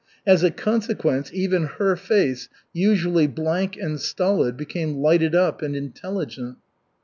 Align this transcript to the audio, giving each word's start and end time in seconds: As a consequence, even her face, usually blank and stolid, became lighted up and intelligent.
As 0.25 0.43
a 0.43 0.49
consequence, 0.49 1.29
even 1.31 1.65
her 1.77 1.95
face, 1.95 2.49
usually 2.73 3.27
blank 3.27 3.77
and 3.77 3.99
stolid, 3.99 4.57
became 4.57 4.95
lighted 4.95 5.35
up 5.35 5.61
and 5.61 5.75
intelligent. 5.75 6.57